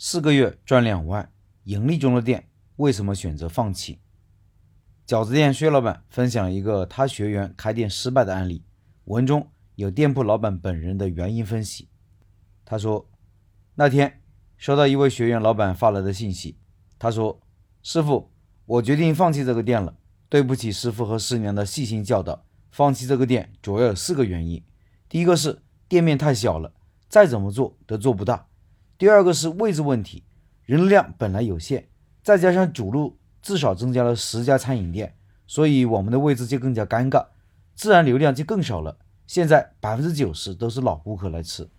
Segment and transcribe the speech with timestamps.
[0.00, 1.32] 四个月赚两万，
[1.64, 3.98] 盈利中的店为什么选择放弃？
[5.04, 8.64] 饺子店薛老板分享一个他学员开店失败的案例，
[9.06, 11.88] 文中有店铺老板本人的原因分析。
[12.64, 13.10] 他说，
[13.74, 14.22] 那天
[14.56, 16.56] 收到一位学员老板发来的信息，
[16.96, 17.40] 他说
[17.82, 18.30] ：“师傅，
[18.66, 19.96] 我决定放弃这个店了，
[20.28, 22.44] 对不起师傅和师娘的细心教导。
[22.70, 24.62] 放弃这个店主要有四个原因，
[25.08, 26.72] 第一个是店面太小了，
[27.08, 28.47] 再怎么做都做不大；
[28.98, 30.24] 第二个是位置问题，
[30.64, 31.88] 人流量本来有限，
[32.22, 35.14] 再加上主路。”至少增加了十家餐饮店，
[35.46, 37.24] 所以我们的位置就更加尴尬，
[37.72, 38.98] 自然流量就更少了。
[39.28, 41.70] 现在百分之九十都是老顾客来吃。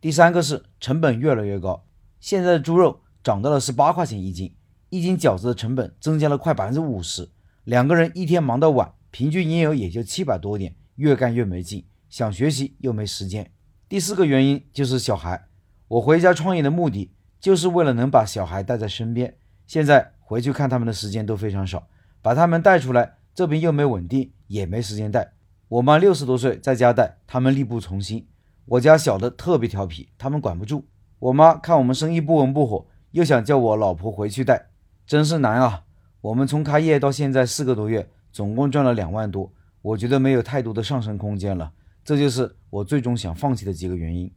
[0.00, 1.84] 第三个是成本越来越高，
[2.20, 4.54] 现在的猪肉涨到了十八块钱一斤，
[4.90, 7.28] 一斤饺子的成本增加了快百分之五十。
[7.64, 13.50] 两个人一天忙到晚，平均营业额也就七百多点，越干越没劲，想学习又没时间。
[13.88, 15.47] 第四个原因就是小孩，
[15.88, 20.12] 我回家创业的目的就是为了能把小孩带在身边，现在。
[20.28, 21.88] 回去看他们的时间都非常少，
[22.20, 25.32] 把他们带出来，这边又没稳定，也没时间带。
[25.68, 28.28] 我妈六十多岁，在家带，他们力不从心。
[28.66, 30.86] 我家小的特别调皮，他们管不住。
[31.18, 34.66] 我妈看我们生意不温不火，又想叫我老婆回去带，
[35.06, 35.84] 真是难啊。
[36.20, 41.72] 我们从开业到现在四个多月，总共赚了两万多，我觉得没有太多的上升空间了。
[42.04, 44.30] 这就是我最终想放弃的几个原因。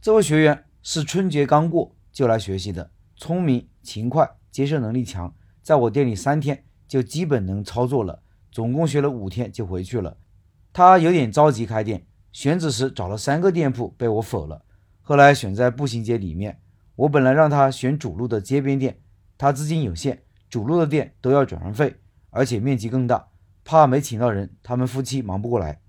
[0.00, 4.30] 这位学员是春节刚过就来学习的，聪明勤快。
[4.50, 10.18] 接受能力强，在我店里三天就基本能操作了，总共学了五天就回去了。
[10.74, 14.62] 他有点着急开店，选址时找了三个店铺被我否了，
[15.00, 16.60] 后来选在步行街里面。
[16.96, 19.00] 我本来让他选主路的街边店，
[19.38, 21.96] 他资金有限，主路的店都要转让费，
[22.28, 23.28] 而且面积更大，
[23.64, 25.80] 怕没请到人，他们夫妻忙不过来。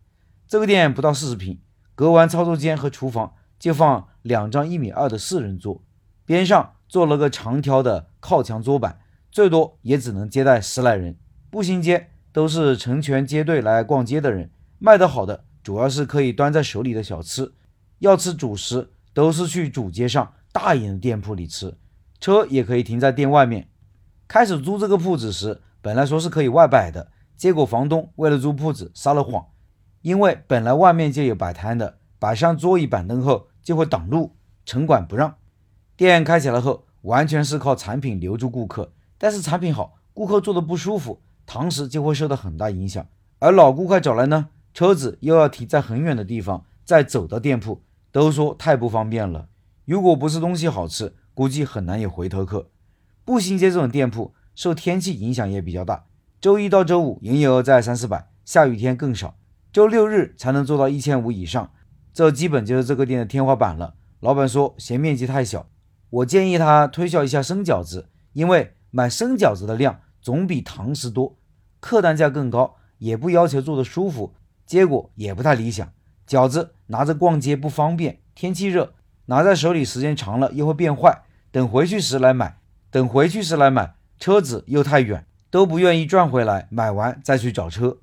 [0.48, 1.60] 这个店不到四十平，
[1.94, 5.82] 隔完操作间和厨房就放两张一米二的四人桌，
[6.26, 6.72] 边上。
[6.88, 9.00] 做了个长条的靠墙桌板，
[9.32, 11.18] 最多也只能接待十来人。
[11.50, 17.56] 步行街都是成群结队来逛街的人，卖得好的主要是可以端在手里的小吃，
[17.98, 21.76] 要吃主食都是去主街上大一点的店铺里吃，
[22.20, 23.68] 车也可以停在店外面。
[24.28, 29.44] 开始租这个铺子时，本来说是可以外摆的，结果房东为了租铺子撒了谎，
[30.04, 35.36] 因为本来外面就有摆摊的，摆上桌椅板凳后就会挡路，城管不让。
[35.98, 38.94] 店开起来后，完全是靠产品留住顾客。
[39.18, 43.06] 但是产品好，顾客坐的不舒服，堂食就会受到很大影响。
[43.40, 47.82] 而老顾客找来呢，车子又要停在很远的地方，再走到店铺，
[48.12, 49.48] 都说太不方便了。
[49.86, 52.70] 如果不是东西好吃，估计很难有回头客。
[53.24, 56.06] 步行街这种店铺受天气影响也比较大，
[56.40, 59.36] 周一到周五营业额在三四百，下雨天更少，
[59.74, 61.72] 周六日才能做到一千五以上，
[62.16, 63.96] 这基本就是这个店的天花板了。
[64.22, 65.68] 老板说嫌面积太小。
[66.10, 71.38] 我建议他推销一下生饺子，因为买生饺子的量总比堂食多，
[71.82, 74.34] 客单价更高，也不要求做的舒服，
[74.66, 75.92] 结果也不太理想。
[76.26, 78.94] 饺子拿着逛街不方便，天气热，
[79.26, 81.24] 拿在手里时间长了又会变坏。
[81.52, 82.58] 等回去时来买，
[82.90, 87.98] 等回去时来买，车子又太远，都不愿意转回来，买完再去找车。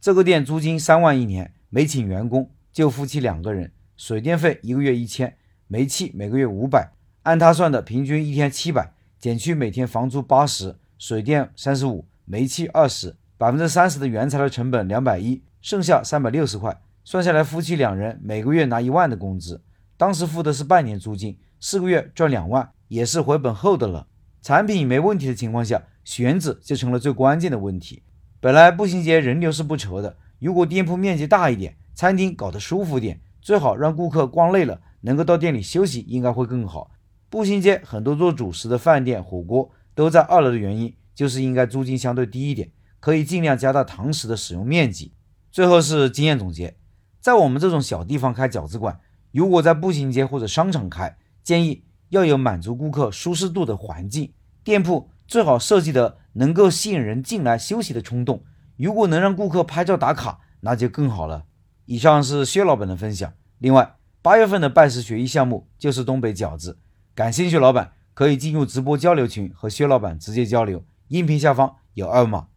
[0.00, 5.36] 这个店租金三万一年，没请员工，就夫妻两个人，水电费一个月一千，
[5.68, 6.92] 煤气每个月五百。
[7.22, 19.62] 按他算的，平均一天七百，减去每天房租八十，水电三十五，煤气二十，百分之三十的原材料成本两百一，剩下三百六十块，算下来夫妻两人每个月拿一万的工资。
[19.96, 24.08] 当时付的是半年租金，四个月赚两万，也是回本后的了。
[24.40, 28.02] 产品没问题的情况下，选址就成了最关键的问题。
[28.40, 36.90] 本来步行街人流是不愁的，如果店铺面积大一点，餐厅搞得舒服点，最好让顾客逛累了能够到店里休息，应该会更好。
[37.28, 42.70] 步行街很多做主食的饭店、火锅都在二楼的原因，就是应该租金相对低一点，
[43.00, 45.14] 可以尽量加大堂食的使用面积。
[45.50, 46.76] 最后是经验总结，
[47.20, 49.00] 在我们这种小地方开饺子馆，
[49.32, 54.32] 如果在步行街或者商场开，建议要有满足顾客舒适度的环境，
[54.62, 58.44] 店铺最好设计的能够吸引人进来休息的冲动。
[58.76, 61.44] 如果能让顾客拍照打卡，那就更好了。
[61.86, 63.32] 以上是薛老板的分享。
[63.58, 66.78] 另外，八月份的拜师学艺项目就是东北饺子。
[67.14, 72.48] 感兴趣老板可以进入直播交流群和薛老板直接交流，音频下方有二维码。